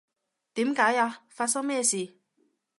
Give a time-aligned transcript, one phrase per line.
[0.55, 1.21] 點解呀？
[1.29, 2.17] 發生咩事？